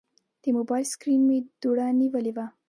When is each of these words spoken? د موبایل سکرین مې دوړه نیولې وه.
د 0.41 0.43
موبایل 0.57 0.85
سکرین 0.93 1.21
مې 1.27 1.37
دوړه 1.61 1.85
نیولې 1.99 2.31
وه. 2.35 2.45